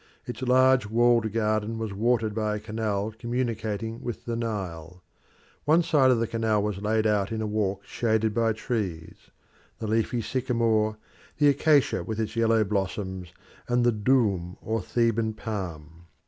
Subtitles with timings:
[0.25, 5.03] Its large walled garden was watered by a canal communicating with the Nile.
[5.65, 9.29] One side of the canal was laid out in a walk shaded by trees
[9.77, 10.97] the leafy sycamore,
[11.37, 13.31] the acacia with its yellow blossoms,
[13.67, 16.07] and the doum or Theban palm.